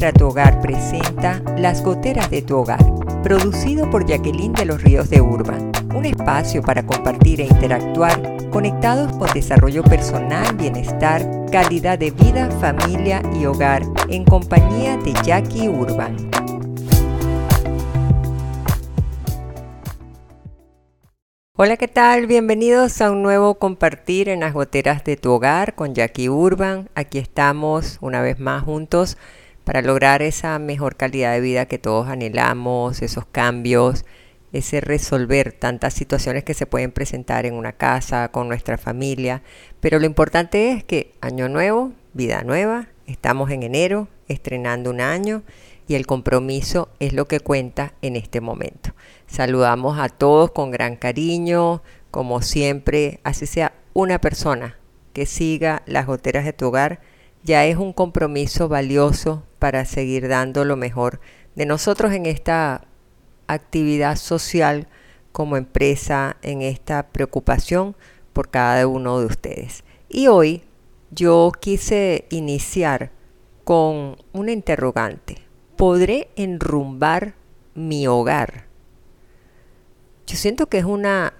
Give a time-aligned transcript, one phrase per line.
[0.00, 2.82] Nuestra Tu Hogar presenta Las Goteras de tu Hogar,
[3.22, 8.18] producido por Jacqueline de los Ríos de Urban, un espacio para compartir e interactuar
[8.48, 15.68] conectados con desarrollo personal, bienestar, calidad de vida, familia y hogar en compañía de Jackie
[15.68, 16.16] Urban.
[21.58, 22.26] Hola, ¿qué tal?
[22.26, 26.88] Bienvenidos a un nuevo compartir en las goteras de tu hogar con Jackie Urban.
[26.94, 29.18] Aquí estamos una vez más juntos
[29.70, 34.04] para lograr esa mejor calidad de vida que todos anhelamos, esos cambios,
[34.52, 39.44] ese resolver tantas situaciones que se pueden presentar en una casa, con nuestra familia.
[39.78, 45.44] Pero lo importante es que año nuevo, vida nueva, estamos en enero, estrenando un año
[45.86, 48.90] y el compromiso es lo que cuenta en este momento.
[49.28, 54.80] Saludamos a todos con gran cariño, como siempre, así sea una persona
[55.12, 56.98] que siga las goteras de tu hogar,
[57.42, 61.20] ya es un compromiso valioso para seguir dando lo mejor
[61.54, 62.86] de nosotros en esta
[63.46, 64.86] actividad social
[65.32, 67.96] como empresa, en esta preocupación
[68.32, 69.84] por cada uno de ustedes.
[70.08, 70.64] Y hoy
[71.10, 73.10] yo quise iniciar
[73.64, 77.32] con una interrogante podré enrumbar
[77.74, 78.66] mi hogar?
[80.26, 81.32] Yo siento que es una,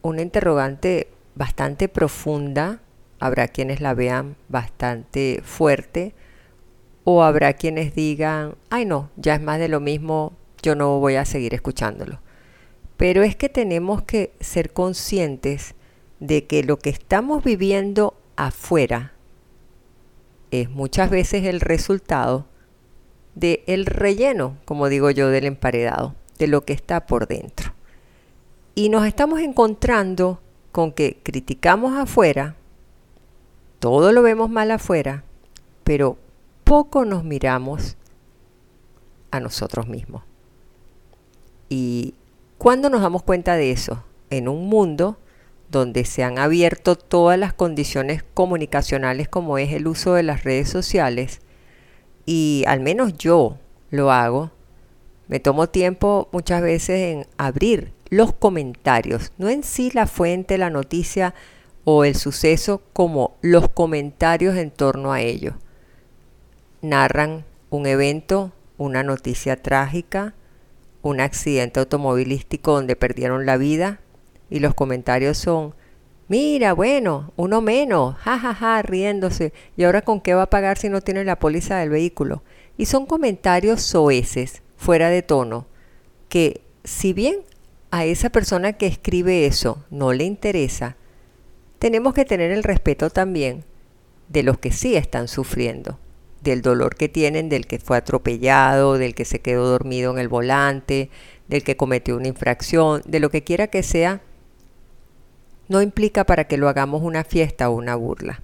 [0.00, 2.80] una interrogante bastante profunda,
[3.20, 6.14] habrá quienes la vean bastante fuerte,
[7.04, 11.14] o habrá quienes digan, ay no, ya es más de lo mismo, yo no voy
[11.14, 12.20] a seguir escuchándolo.
[12.96, 15.74] Pero es que tenemos que ser conscientes
[16.20, 19.12] de que lo que estamos viviendo afuera
[20.50, 22.46] es muchas veces el resultado
[23.34, 27.72] de el relleno, como digo yo, del emparedado, de lo que está por dentro.
[28.74, 30.40] Y nos estamos encontrando
[30.72, 32.56] con que criticamos afuera,
[33.78, 35.24] todo lo vemos mal afuera,
[35.84, 36.16] pero
[36.64, 37.96] poco nos miramos
[39.30, 40.22] a nosotros mismos.
[41.68, 42.14] ¿Y
[42.56, 44.04] cuándo nos damos cuenta de eso?
[44.30, 45.18] En un mundo
[45.70, 50.68] donde se han abierto todas las condiciones comunicacionales como es el uso de las redes
[50.68, 51.40] sociales,
[52.26, 53.58] y al menos yo
[53.90, 54.50] lo hago,
[55.28, 60.70] me tomo tiempo muchas veces en abrir los comentarios, no en sí la fuente, la
[60.70, 61.34] noticia
[61.90, 65.54] o el suceso, como los comentarios en torno a ello.
[66.82, 70.34] Narran un evento, una noticia trágica,
[71.00, 74.00] un accidente automovilístico donde perdieron la vida
[74.50, 75.74] y los comentarios son,
[76.28, 79.54] Mira, bueno, uno menos, jajaja, ja, ja, riéndose.
[79.78, 82.42] ¿Y ahora con qué va a pagar si no tiene la póliza del vehículo?
[82.76, 85.66] Y son comentarios soeces, fuera de tono,
[86.28, 87.36] que si bien
[87.90, 90.98] a esa persona que escribe eso no le interesa,
[91.78, 93.64] tenemos que tener el respeto también
[94.28, 95.98] de los que sí están sufriendo,
[96.42, 100.28] del dolor que tienen, del que fue atropellado, del que se quedó dormido en el
[100.28, 101.10] volante,
[101.48, 104.20] del que cometió una infracción, de lo que quiera que sea
[105.68, 108.42] no implica para que lo hagamos una fiesta o una burla.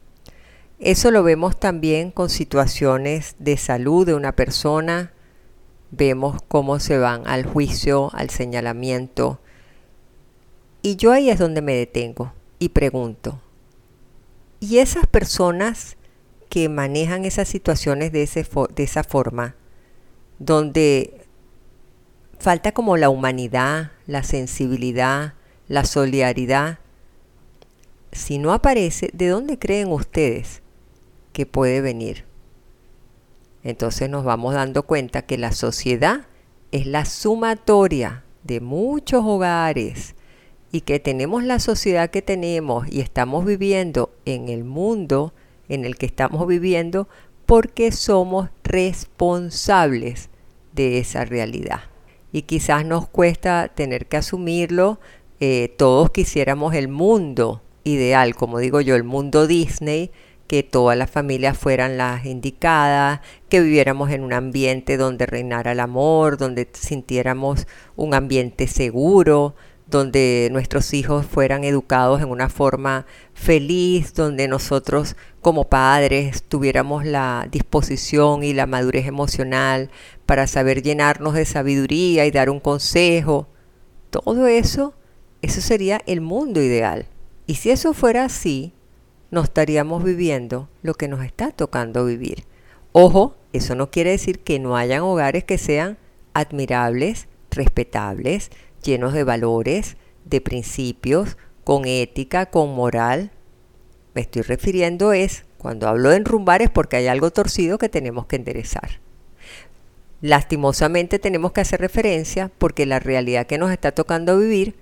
[0.79, 5.13] Eso lo vemos también con situaciones de salud de una persona,
[5.91, 9.41] vemos cómo se van al juicio, al señalamiento.
[10.83, 12.35] Y yo ahí es donde me detengo
[12.65, 13.43] y pregunto,
[14.59, 15.99] ¿y esas personas
[16.49, 18.21] que manejan esas situaciones de,
[18.75, 19.55] de esa forma,
[20.39, 21.27] donde
[22.39, 25.35] falta como la humanidad, la sensibilidad,
[25.69, 26.79] la solidaridad,
[28.13, 30.63] si no aparece, ¿de dónde creen ustedes
[31.35, 32.25] que puede venir?
[33.63, 36.29] Entonces nos vamos dando cuenta que la sociedad
[36.73, 40.15] es la sumatoria de muchos hogares
[40.75, 45.33] y que tenemos la sociedad que tenemos y estamos viviendo en el mundo
[45.69, 47.09] en el que estamos viviendo
[47.47, 50.31] porque somos responsables
[50.73, 51.83] de esa realidad.
[52.33, 54.99] Y quizás nos cuesta tener que asumirlo,
[55.39, 60.11] eh, todos quisiéramos el mundo ideal, como digo yo, el mundo Disney,
[60.49, 65.79] que todas las familias fueran las indicadas, que viviéramos en un ambiente donde reinara el
[65.79, 69.55] amor, donde sintiéramos un ambiente seguro,
[69.87, 77.47] donde nuestros hijos fueran educados en una forma feliz, donde nosotros como padres tuviéramos la
[77.51, 79.91] disposición y la madurez emocional
[80.27, 83.49] para saber llenarnos de sabiduría y dar un consejo.
[84.11, 84.95] Todo eso,
[85.43, 87.07] eso sería el mundo ideal.
[87.47, 88.73] Y si eso fuera así,
[89.31, 92.45] no estaríamos viviendo lo que nos está tocando vivir.
[92.93, 95.99] Ojo, eso no quiere decir que no hayan hogares que sean
[96.33, 98.51] admirables, respetables,
[98.85, 103.33] llenos de valores, de principios, con ética, con moral.
[104.15, 108.27] Me estoy refiriendo es, cuando hablo de enrumbar es porque hay algo torcido que tenemos
[108.27, 109.01] que enderezar.
[110.21, 114.75] lastimosamente tenemos que hacer referencia porque la realidad que nos está tocando vivir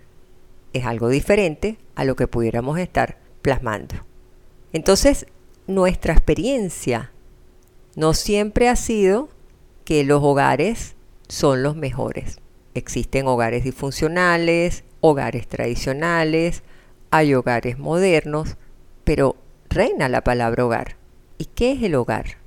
[0.73, 3.95] es algo diferente a lo que pudiéramos estar plasmando.
[4.73, 5.27] Entonces,
[5.67, 7.11] nuestra experiencia
[7.97, 9.29] no siempre ha sido
[9.85, 10.95] que los hogares
[11.29, 12.42] son los mejores.
[12.75, 16.63] Existen hogares disfuncionales, hogares tradicionales,
[17.11, 18.57] hay hogares modernos,
[19.05, 19.37] pero
[19.69, 20.97] reina la palabra hogar.
[21.37, 22.39] ¿Y qué es el hogar?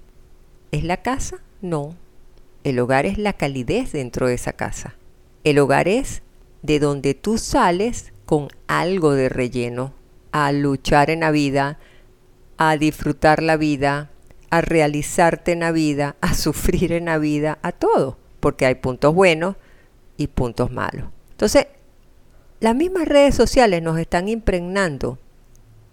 [0.72, 1.38] ¿Es la casa?
[1.62, 1.96] No.
[2.64, 4.96] El hogar es la calidez dentro de esa casa.
[5.44, 6.24] El hogar es
[6.64, 9.94] de donde tú sales con algo de relleno,
[10.32, 11.78] a luchar en la vida,
[12.58, 14.10] a disfrutar la vida,
[14.50, 19.14] a realizarte en la vida, a sufrir en la vida, a todo, porque hay puntos
[19.14, 19.56] buenos
[20.18, 21.10] y puntos malos.
[21.32, 21.68] Entonces,
[22.60, 25.20] las mismas redes sociales nos están impregnando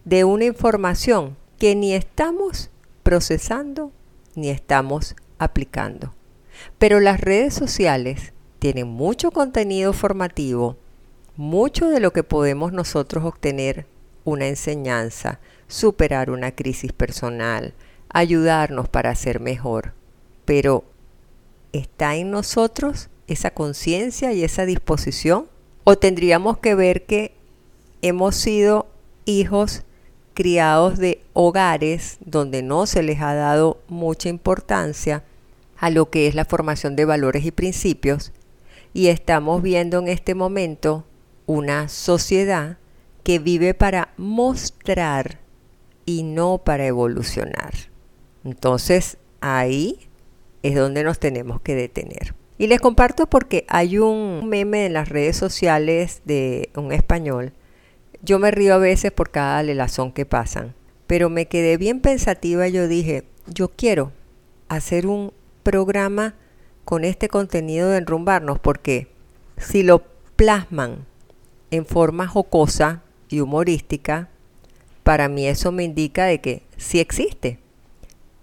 [0.05, 2.71] de una información que ni estamos
[3.03, 3.93] procesando
[4.35, 6.15] ni estamos aplicando.
[6.79, 10.77] Pero las redes sociales tienen mucho contenido formativo,
[11.37, 13.87] mucho de lo que podemos nosotros obtener
[14.25, 17.75] una enseñanza, superar una crisis personal,
[18.09, 19.95] ayudarnos para ser mejor.
[20.45, 20.85] Pero
[21.73, 25.47] ¿está en nosotros esa conciencia y esa disposición?
[25.85, 27.35] ¿O tendríamos que ver que
[28.03, 28.87] hemos sido
[29.25, 29.83] hijos
[30.35, 35.25] criados de hogares donde no se les ha dado mucha importancia
[35.77, 38.33] a lo que es la formación de valores y principios
[38.95, 41.05] y estamos viendo en este momento
[41.47, 42.79] una sociedad
[43.25, 45.41] que vive para mostrar
[46.05, 47.73] y no para evolucionar.
[48.45, 50.09] Entonces ahí
[50.63, 52.35] es donde nos tenemos que detener.
[52.63, 57.53] Y les comparto porque hay un meme en las redes sociales de un español.
[58.23, 60.73] Yo me río a veces por cada lelazón que pasan,
[61.09, 64.13] pero me quedé bien pensativa y yo dije, yo quiero
[64.69, 65.33] hacer un
[65.65, 66.37] programa
[66.85, 69.09] con este contenido de enrumbarnos porque
[69.57, 70.05] si lo
[70.37, 71.05] plasman
[71.73, 74.29] en forma jocosa y humorística,
[75.03, 77.59] para mí eso me indica de que sí existe.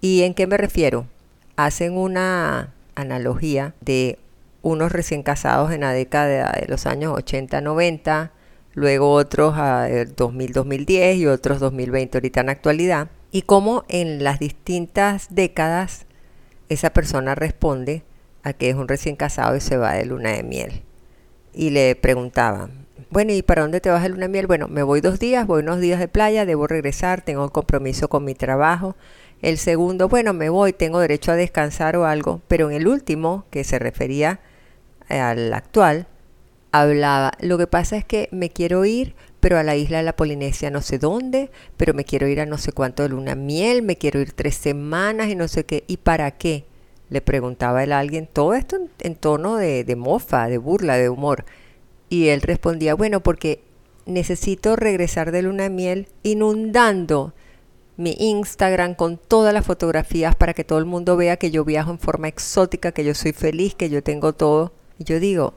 [0.01, 1.07] ¿Y en qué me refiero?
[1.55, 4.19] Hacen una analogía de
[4.61, 8.31] unos recién casados en la década de los años 80-90,
[8.73, 14.39] luego otros a 2000-2010 y otros 2020 ahorita en la actualidad, y cómo en las
[14.39, 16.05] distintas décadas
[16.69, 18.03] esa persona responde
[18.43, 20.83] a que es un recién casado y se va de luna de miel.
[21.53, 22.69] Y le preguntaba,
[23.09, 24.47] bueno, ¿y para dónde te vas de luna de miel?
[24.47, 28.07] Bueno, me voy dos días, voy unos días de playa, debo regresar, tengo un compromiso
[28.07, 28.95] con mi trabajo.
[29.41, 33.45] El segundo, bueno, me voy, tengo derecho a descansar o algo, pero en el último,
[33.51, 34.41] que se refería
[35.07, 36.07] al actual,
[36.71, 40.15] hablaba, lo que pasa es que me quiero ir, pero a la isla de la
[40.15, 43.81] Polinesia no sé dónde, pero me quiero ir a no sé cuánto de luna miel,
[43.81, 46.65] me quiero ir tres semanas y no sé qué, ¿y para qué?
[47.09, 51.09] Le preguntaba él a alguien, todo esto en, tono de, de mofa, de burla, de
[51.09, 51.45] humor.
[52.09, 53.63] Y él respondía, bueno, porque
[54.05, 57.33] necesito regresar de luna miel inundando
[57.99, 61.91] mi Instagram con todas las fotografías para que todo el mundo vea que yo viajo
[61.91, 64.71] en forma exótica, que yo soy feliz, que yo tengo todo.
[64.97, 65.55] Y yo digo,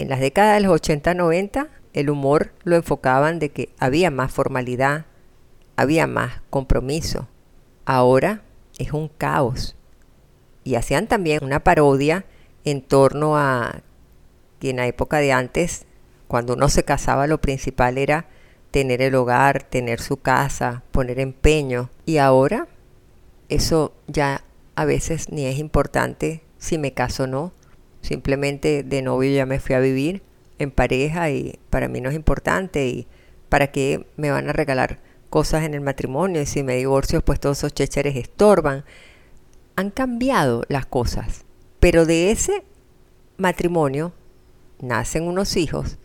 [0.00, 4.32] en las décadas de los 80, 90, el humor lo enfocaban de que había más
[4.32, 5.06] formalidad,
[5.76, 7.28] había más compromiso.
[7.84, 8.42] Ahora
[8.78, 9.76] es un caos.
[10.64, 12.24] Y hacían también una parodia
[12.64, 13.82] en torno a
[14.58, 15.86] que en la época de antes,
[16.26, 18.26] cuando uno se casaba, lo principal era
[18.70, 21.90] tener el hogar, tener su casa, poner empeño.
[22.04, 22.68] Y ahora
[23.48, 24.44] eso ya
[24.74, 27.52] a veces ni es importante si me caso o no.
[28.02, 30.22] Simplemente de novio ya me fui a vivir
[30.58, 33.06] en pareja y para mí no es importante y
[33.48, 37.40] para qué me van a regalar cosas en el matrimonio y si me divorcio pues
[37.40, 38.84] todos esos checheres estorban.
[39.76, 41.44] Han cambiado las cosas,
[41.80, 42.64] pero de ese
[43.36, 44.12] matrimonio
[44.80, 45.98] nacen unos hijos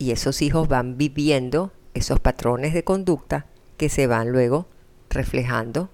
[0.00, 3.44] y esos hijos van viviendo esos patrones de conducta
[3.76, 4.66] que se van luego
[5.10, 5.90] reflejando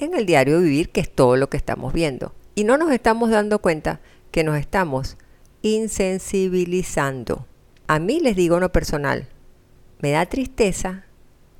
[0.00, 2.34] en el diario vivir, que es todo lo que estamos viendo.
[2.56, 4.00] Y no nos estamos dando cuenta
[4.32, 5.16] que nos estamos
[5.62, 7.46] insensibilizando.
[7.86, 9.28] A mí les digo lo personal,
[10.00, 11.04] me da tristeza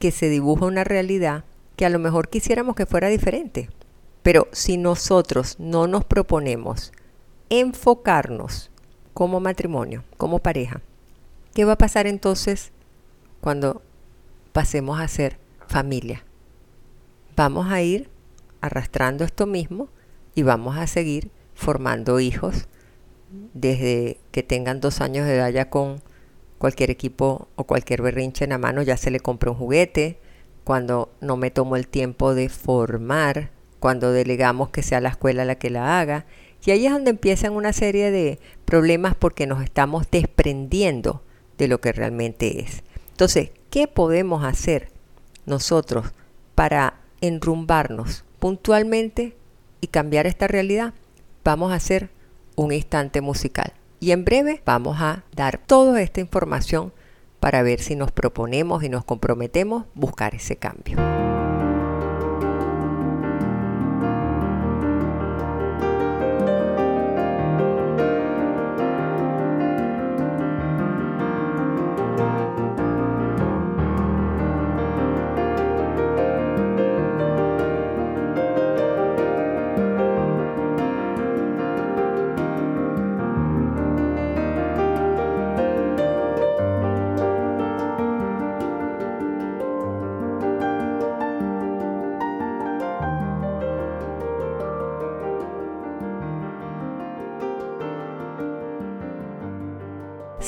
[0.01, 1.45] que se dibuja una realidad
[1.77, 3.71] que a lo mejor quisiéramos que fuera diferente.
[4.25, 6.93] Pero si nosotros no nos proponemos
[7.51, 8.73] enfocarnos
[9.15, 10.83] como matrimonio, como pareja,
[11.59, 12.71] ¿qué va a pasar entonces
[13.41, 13.83] cuando
[14.53, 16.25] pasemos a ser familia?
[17.35, 18.09] Vamos a ir
[18.61, 19.89] arrastrando esto mismo
[20.37, 22.69] y vamos a seguir formando hijos
[23.55, 26.01] desde que tengan dos años de edad ya con
[26.59, 30.21] cualquier equipo o cualquier berrinche en la mano ya se le compra un juguete,
[30.63, 33.51] cuando no me tomo el tiempo de formar,
[33.81, 36.25] cuando delegamos que sea la escuela la que la haga,
[36.65, 41.25] Y ahí es donde empiezan una serie de problemas porque nos estamos desprendiendo
[41.59, 42.83] de lo que realmente es.
[43.11, 44.91] Entonces, ¿qué podemos hacer
[45.45, 46.07] nosotros
[46.55, 49.37] para enrumbarnos puntualmente
[49.81, 50.95] y cambiar esta realidad?
[51.45, 52.11] Vamos a hacer
[52.57, 53.73] un instante musical.
[54.01, 56.93] Y en breve vamos a dar toda esta información
[57.41, 61.18] para ver si nos proponemos y nos comprometemos buscar ese cambio.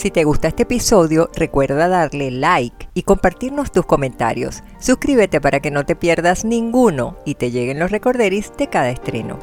[0.01, 4.63] Si te gusta este episodio, recuerda darle like y compartirnos tus comentarios.
[4.79, 9.39] Suscríbete para que no te pierdas ninguno y te lleguen los recorderis de cada estreno.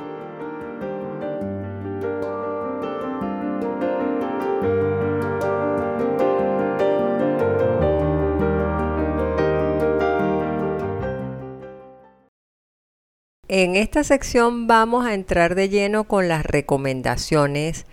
[13.47, 17.85] En esta sección vamos a entrar de lleno con las recomendaciones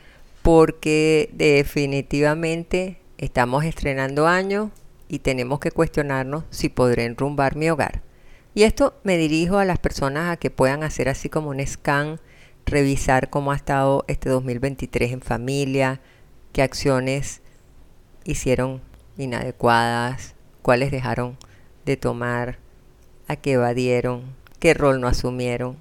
[0.45, 4.73] porque definitivamente estamos estrenando año
[5.09, 8.03] y tenemos que cuestionarnos si podré enrumbar mi hogar.
[8.55, 12.21] Y esto me dirijo a las personas a que puedan hacer así como un scan,
[12.67, 16.03] revisar cómo ha estado este 2023 en familia,
[16.53, 17.41] qué acciones
[18.25, 18.83] hicieron
[19.17, 21.39] inadecuadas, cuáles dejaron
[21.87, 22.59] de tomar,
[23.29, 25.79] a qué evadieron, qué rol no asumieron.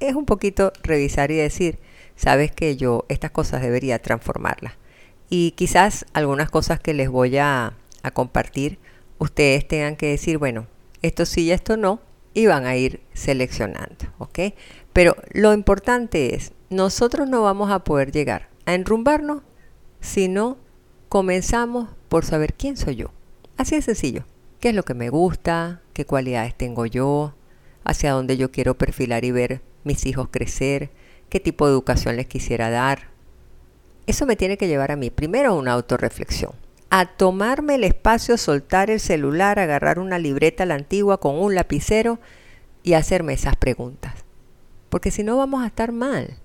[0.00, 1.78] Es un poquito revisar y decir,
[2.20, 4.74] sabes que yo estas cosas debería transformarlas.
[5.30, 7.72] Y quizás algunas cosas que les voy a,
[8.12, 8.78] compartir,
[9.18, 10.66] ustedes tengan que decir, bueno,
[11.00, 12.00] esto sí y esto no,
[12.34, 14.38] y van a ir seleccionando, ¿ok?
[14.92, 19.42] Pero lo importante es, nosotros no vamos a poder llegar a enrumbarnos
[20.00, 20.58] si no
[21.08, 23.12] comenzamos por saber quién soy yo.
[23.56, 24.24] Así de sencillo.
[24.60, 25.80] ¿Qué es lo que me gusta?
[25.94, 27.34] ¿Qué cualidades tengo yo?
[27.84, 30.90] ¿Hacia dónde yo quiero perfilar y ver mis hijos crecer?
[31.30, 33.08] Qué tipo de educación les quisiera dar.
[34.06, 36.52] Eso me tiene que llevar a mí primero a una autorreflexión,
[36.90, 41.54] a tomarme el espacio, soltar el celular, agarrar una libreta a la antigua con un
[41.54, 42.18] lapicero
[42.82, 44.24] y hacerme esas preguntas.
[44.88, 46.36] Porque si no vamos a estar mal.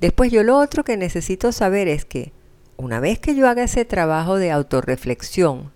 [0.00, 2.32] Después yo lo otro que necesito saber es que
[2.76, 5.70] una vez que yo haga ese trabajo de autorreflexión,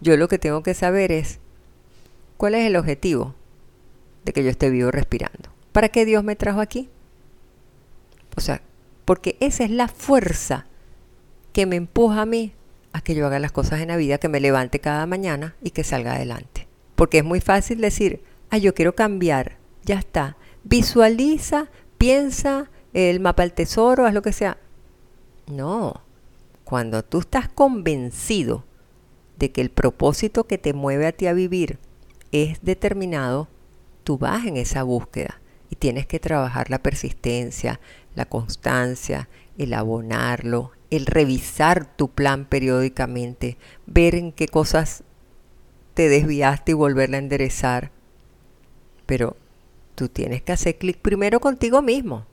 [0.00, 1.38] yo lo que tengo que saber es
[2.36, 3.34] cuál es el objetivo
[4.24, 5.50] de que yo esté vivo respirando.
[5.72, 6.88] ¿Para qué Dios me trajo aquí?
[8.36, 8.62] O sea,
[9.04, 10.66] porque esa es la fuerza
[11.52, 12.52] que me empuja a mí
[12.92, 15.70] a que yo haga las cosas en la vida, que me levante cada mañana y
[15.70, 16.66] que salga adelante.
[16.94, 20.36] Porque es muy fácil decir, ah, yo quiero cambiar, ya está.
[20.64, 24.58] Visualiza, piensa, el mapa del tesoro, haz lo que sea.
[25.46, 26.02] No,
[26.64, 28.64] cuando tú estás convencido
[29.38, 31.78] de que el propósito que te mueve a ti a vivir
[32.32, 33.48] es determinado,
[34.02, 35.40] tú vas en esa búsqueda
[35.70, 37.80] y tienes que trabajar la persistencia,
[38.16, 45.04] la constancia, el abonarlo, el revisar tu plan periódicamente, ver en qué cosas
[45.94, 47.92] te desviaste y volverla a enderezar.
[49.06, 49.36] Pero
[49.94, 52.26] tú tienes que hacer clic primero contigo mismo,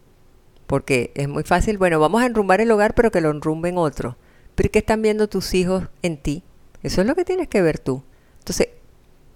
[0.66, 4.18] porque es muy fácil, bueno, vamos a enrumbar el hogar, pero que lo enrumben otro.
[4.56, 6.44] Pero ¿qué están viendo tus hijos en ti?
[6.82, 8.04] Eso es lo que tienes que ver tú.
[8.40, 8.70] Entonces,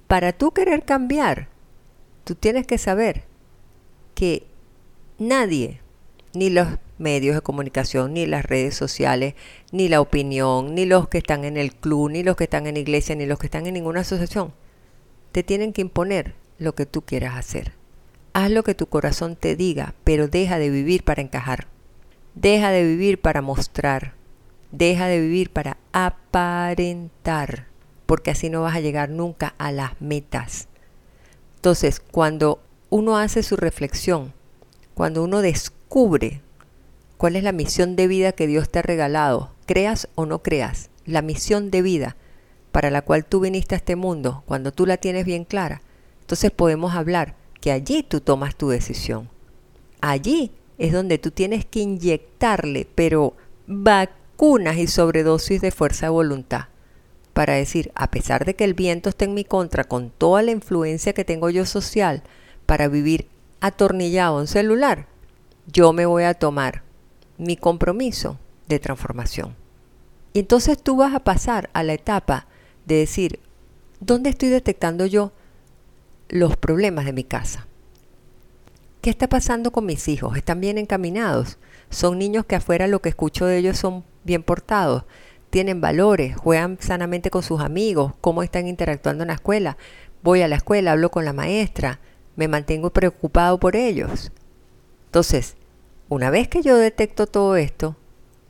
[0.08, 1.50] para tú querer cambiar,
[2.24, 3.24] tú tienes que saber
[4.14, 4.48] que
[5.18, 5.82] nadie
[6.34, 6.68] ni los
[6.98, 9.36] medios de comunicación, ni las redes sociales,
[9.72, 12.78] ni la opinión, ni los que están en el club, ni los que están en
[12.78, 14.54] iglesia, ni los que están en ninguna asociación,
[15.32, 17.74] te tienen que imponer lo que tú quieras hacer.
[18.34, 21.68] Haz lo que tu corazón te diga, pero deja de vivir para encajar.
[22.36, 24.14] Deja de vivir para mostrar.
[24.72, 27.68] Deja de vivir para aparentar,
[28.06, 30.68] porque así no vas a llegar nunca a las metas.
[31.56, 34.34] Entonces, cuando uno hace su reflexión,
[34.94, 36.42] cuando uno descubre descubre
[37.16, 40.90] cuál es la misión de vida que Dios te ha regalado, creas o no creas,
[41.06, 42.18] la misión de vida
[42.74, 45.82] para la cual tú viniste a este mundo, cuando tú la tienes bien clara,
[46.20, 49.30] entonces podemos hablar que allí tú tomas tu decisión.
[50.02, 56.66] Allí es donde tú tienes que inyectarle, pero vacunas y sobredosis de fuerza de voluntad
[57.32, 60.52] para decir, a pesar de que el viento esté en mi contra, con toda la
[60.52, 62.24] influencia que tengo yo social,
[62.66, 63.30] para vivir
[63.62, 65.08] atornillado en celular,
[65.68, 66.84] yo me voy a tomar
[67.38, 69.56] mi compromiso de transformación.
[70.34, 72.48] Y entonces tú vas a pasar a la etapa
[72.86, 73.40] de decir,
[74.00, 75.32] ¿dónde estoy detectando yo
[76.30, 77.68] los problemas de mi casa?
[79.02, 80.38] ¿Qué está pasando con mis hijos?
[80.38, 81.58] ¿Están bien encaminados?
[81.90, 85.04] ¿Son niños que afuera lo que escucho de ellos son bien portados?
[85.50, 86.36] ¿Tienen valores?
[86.36, 88.14] ¿Juegan sanamente con sus amigos?
[88.22, 89.78] ¿Cómo están interactuando en la escuela?
[90.24, 92.00] Voy a la escuela, hablo con la maestra,
[92.36, 94.32] me mantengo preocupado por ellos.
[95.06, 95.57] Entonces,
[96.10, 97.98] una vez que yo detecto todo esto,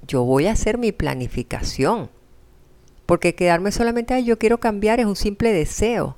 [0.06, 2.10] yo voy a hacer mi planificación.
[3.06, 6.18] Porque quedarme solamente ahí, yo quiero cambiar, es un simple deseo.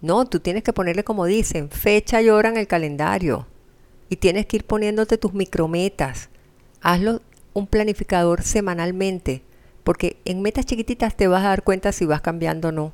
[0.00, 3.46] No, tú tienes que ponerle como dicen, fecha y hora en el calendario.
[4.08, 6.30] Y tienes que ir poniéndote tus micrometas.
[6.80, 7.20] Hazlo
[7.52, 9.42] un planificador semanalmente,
[9.84, 12.92] porque en metas chiquititas te vas a dar cuenta si vas cambiando o no.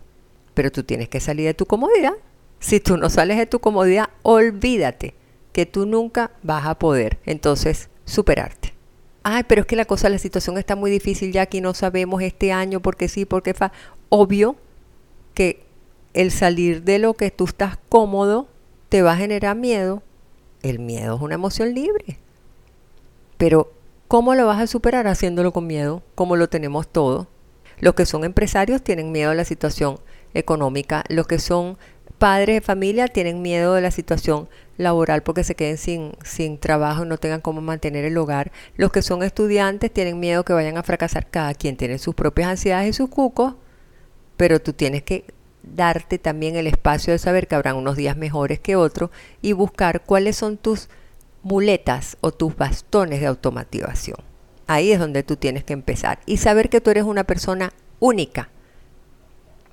[0.54, 2.14] Pero tú tienes que salir de tu comodidad.
[2.58, 5.14] Si tú no sales de tu comodidad, olvídate
[5.54, 8.74] que tú nunca vas a poder entonces superarte.
[9.22, 12.20] Ay, pero es que la cosa, la situación está muy difícil ya aquí no sabemos
[12.22, 13.72] este año porque sí, porque fa.
[14.08, 14.56] Obvio
[15.32, 15.64] que
[16.12, 18.48] el salir de lo que tú estás cómodo
[18.88, 20.02] te va a generar miedo,
[20.62, 22.18] el miedo es una emoción libre.
[23.38, 23.72] Pero,
[24.08, 26.02] ¿cómo lo vas a superar haciéndolo con miedo?
[26.16, 27.28] Como lo tenemos todos.
[27.78, 30.00] Los que son empresarios tienen miedo a la situación
[30.34, 31.04] económica.
[31.08, 31.78] Los que son
[32.18, 37.04] padres de familia tienen miedo de la situación laboral porque se queden sin, sin trabajo
[37.04, 38.52] y no tengan cómo mantener el hogar.
[38.76, 41.30] Los que son estudiantes tienen miedo que vayan a fracasar.
[41.30, 43.54] Cada quien tiene sus propias ansiedades y sus cucos,
[44.36, 45.24] pero tú tienes que
[45.62, 50.02] darte también el espacio de saber que habrán unos días mejores que otros y buscar
[50.02, 50.88] cuáles son tus
[51.42, 54.18] muletas o tus bastones de automatización.
[54.66, 58.48] Ahí es donde tú tienes que empezar y saber que tú eres una persona única.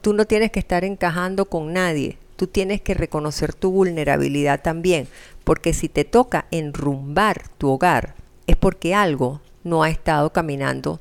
[0.02, 5.08] Tú no tienes que estar encajando con nadie, tú tienes que reconocer tu vulnerabilidad también,
[5.44, 8.16] porque si te toca enrumbar tu hogar
[8.48, 11.00] es porque algo no ha estado caminando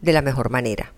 [0.00, 0.92] de la mejor manera.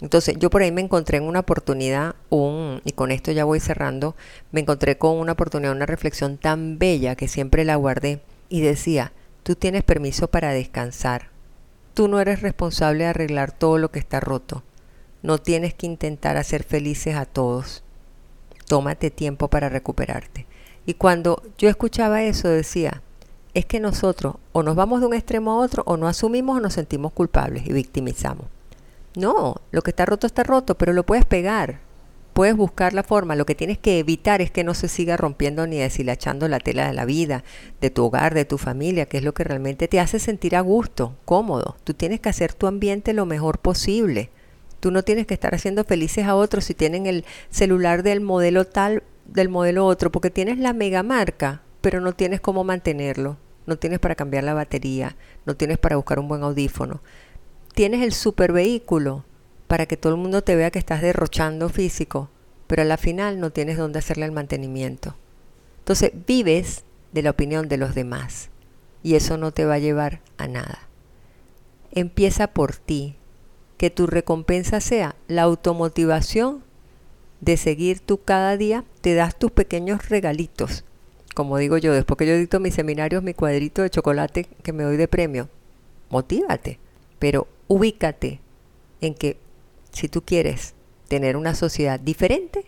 [0.00, 3.60] Entonces yo por ahí me encontré en una oportunidad, un, y con esto ya voy
[3.60, 4.16] cerrando,
[4.50, 9.12] me encontré con una oportunidad, una reflexión tan bella que siempre la guardé y decía,
[9.42, 11.28] tú tienes permiso para descansar,
[11.92, 14.62] tú no eres responsable de arreglar todo lo que está roto,
[15.20, 17.84] no tienes que intentar hacer felices a todos,
[18.72, 20.46] tómate tiempo para recuperarte.
[20.86, 23.02] Y cuando yo escuchaba eso decía,
[23.52, 26.60] es que nosotros o nos vamos de un extremo a otro o no asumimos o
[26.60, 28.46] nos sentimos culpables y victimizamos.
[29.14, 31.80] No, lo que está roto está roto, pero lo puedes pegar.
[32.32, 33.36] Puedes buscar la forma.
[33.36, 36.86] Lo que tienes que evitar es que no se siga rompiendo ni deshilachando la tela
[36.86, 37.44] de la vida,
[37.82, 40.62] de tu hogar, de tu familia, que es lo que realmente te hace sentir a
[40.62, 41.76] gusto, cómodo.
[41.84, 44.30] Tú tienes que hacer tu ambiente lo mejor posible.
[44.82, 48.66] Tú no tienes que estar haciendo felices a otros si tienen el celular del modelo
[48.66, 53.38] tal, del modelo otro, porque tienes la mega marca, pero no tienes cómo mantenerlo.
[53.64, 55.16] No tienes para cambiar la batería,
[55.46, 57.00] no tienes para buscar un buen audífono
[57.72, 59.24] tienes el super vehículo
[59.66, 62.28] para que todo el mundo te vea que estás derrochando físico,
[62.66, 65.16] pero a la final no tienes dónde hacerle el mantenimiento.
[65.78, 68.50] Entonces vives de la opinión de los demás
[69.02, 70.88] y eso no te va a llevar a nada.
[71.90, 73.16] Empieza por ti,
[73.82, 76.62] que tu recompensa sea la automotivación
[77.40, 80.84] de seguir tú cada día, te das tus pequeños regalitos.
[81.34, 84.84] Como digo yo, después que yo dicto mis seminarios, mi cuadrito de chocolate que me
[84.84, 85.48] doy de premio,
[86.10, 86.78] motívate,
[87.18, 88.38] pero ubícate
[89.00, 89.36] en que
[89.90, 90.74] si tú quieres
[91.08, 92.66] tener una sociedad diferente,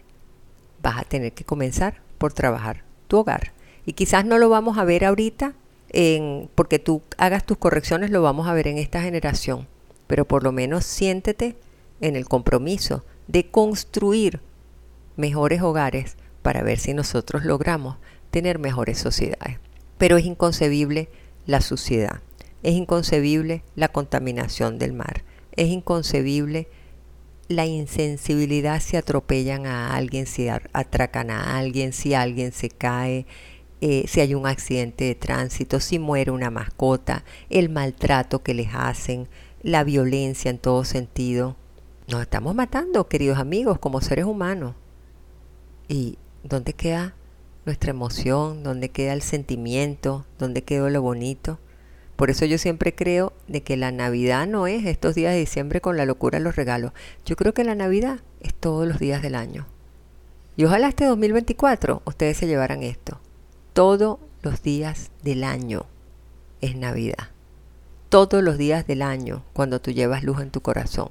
[0.83, 3.53] vas a tener que comenzar por trabajar tu hogar.
[3.87, 5.55] Y quizás no lo vamos a ver ahorita,
[5.91, 9.69] en, porque tú hagas tus correcciones, lo vamos a ver en esta generación.
[10.07, 11.57] Pero por lo menos siéntete
[12.01, 14.41] en el compromiso de construir
[15.17, 17.97] mejores hogares para ver si nosotros logramos
[18.31, 19.59] tener mejores sociedades.
[19.99, 21.09] Pero es inconcebible
[21.47, 22.21] la suciedad.
[22.63, 25.23] Es inconcebible la contaminación del mar.
[25.53, 26.69] Es inconcebible
[27.49, 33.27] la insensibilidad si atropellan a alguien, si atracan a alguien, si alguien se cae,
[33.81, 38.69] eh, si hay un accidente de tránsito, si muere una mascota, el maltrato que les
[38.75, 39.29] hacen,
[39.65, 41.57] la violencia en todo sentido.
[42.07, 44.75] Nos estamos matando, queridos amigos, como seres humanos.
[45.89, 47.15] ¿Y dónde queda
[47.65, 48.63] nuestra emoción?
[48.63, 50.27] ¿Dónde queda el sentimiento?
[50.39, 51.59] ¿Dónde quedó lo bonito?
[52.15, 55.81] Por eso yo siempre creo de que la Navidad no es estos días de diciembre
[55.81, 56.93] con la locura de los regalos.
[57.25, 59.67] Yo creo que la Navidad es todos los días del año.
[60.59, 63.19] Y ojalá este 2024 ustedes se llevaran esto.
[63.73, 65.87] Todos los días del año
[66.61, 67.34] es Navidad.
[68.15, 71.09] Todos los días del año cuando tú llevas luz en tu corazón.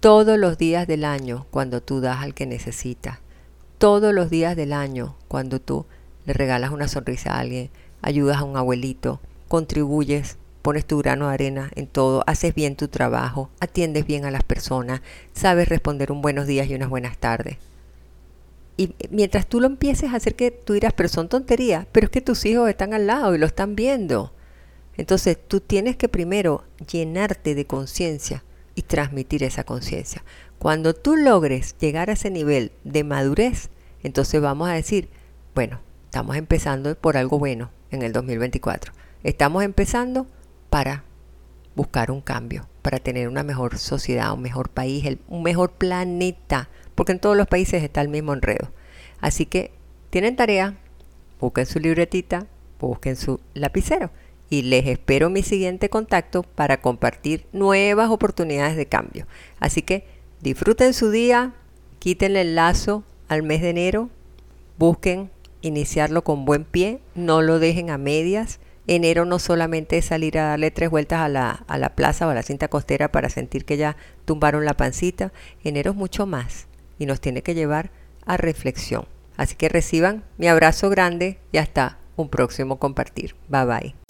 [0.00, 3.20] Todos los días del año cuando tú das al que necesita.
[3.78, 5.86] Todos los días del año cuando tú
[6.26, 7.70] le regalas una sonrisa a alguien,
[8.02, 12.88] ayudas a un abuelito, contribuyes, pones tu grano de arena en todo, haces bien tu
[12.88, 15.02] trabajo, atiendes bien a las personas,
[15.34, 17.58] sabes responder un buenos días y unas buenas tardes.
[18.76, 22.10] Y mientras tú lo empieces a hacer que tú dirás, pero son tonterías, pero es
[22.10, 24.32] que tus hijos están al lado y lo están viendo.
[24.96, 30.24] Entonces tú tienes que primero llenarte de conciencia y transmitir esa conciencia.
[30.58, 33.70] Cuando tú logres llegar a ese nivel de madurez,
[34.02, 35.08] entonces vamos a decir,
[35.54, 38.92] bueno, estamos empezando por algo bueno en el 2024.
[39.22, 40.26] Estamos empezando
[40.70, 41.04] para
[41.74, 47.12] buscar un cambio, para tener una mejor sociedad, un mejor país, un mejor planeta, porque
[47.12, 48.70] en todos los países está el mismo enredo.
[49.20, 49.72] Así que
[50.10, 50.76] tienen tarea,
[51.40, 52.46] busquen su libretita,
[52.78, 54.10] busquen su lapicero
[54.54, 59.26] y les espero mi siguiente contacto para compartir nuevas oportunidades de cambio.
[59.58, 60.06] Así que
[60.40, 61.54] disfruten su día,
[61.98, 64.10] quítenle el lazo al mes de enero,
[64.78, 68.60] busquen iniciarlo con buen pie, no lo dejen a medias.
[68.86, 72.30] Enero no solamente es salir a darle tres vueltas a la, a la plaza o
[72.30, 75.32] a la cinta costera para sentir que ya tumbaron la pancita.
[75.64, 77.90] Enero es mucho más y nos tiene que llevar
[78.24, 79.06] a reflexión.
[79.36, 83.34] Así que reciban mi abrazo grande y hasta un próximo compartir.
[83.48, 84.03] Bye bye.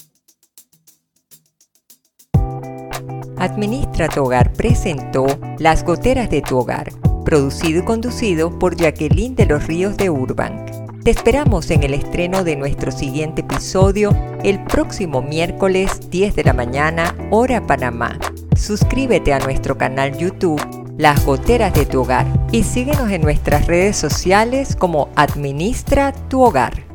[3.44, 5.26] Administra tu hogar presentó
[5.58, 6.90] Las goteras de tu hogar,
[7.26, 10.64] producido y conducido por Jacqueline de los Ríos de Urban.
[11.04, 16.54] Te esperamos en el estreno de nuestro siguiente episodio el próximo miércoles 10 de la
[16.54, 18.18] mañana, hora Panamá.
[18.56, 20.62] Suscríbete a nuestro canal YouTube
[20.96, 26.93] Las Goteras de tu Hogar y síguenos en nuestras redes sociales como Administra tu Hogar.